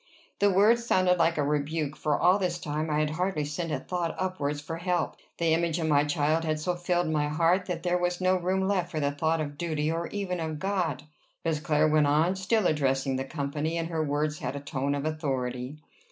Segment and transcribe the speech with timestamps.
[0.39, 3.77] The words sounded like a rebuke, for all this time I had hardly sent a
[3.77, 5.15] thought upwards for help.
[5.37, 8.67] The image of my child had so filled my heart, that there was no room
[8.67, 11.03] left for the thought of duty, or even of God.
[11.45, 15.05] Miss Clare went on, still addressing the company, and her words had a tone of
[15.05, 15.77] authority.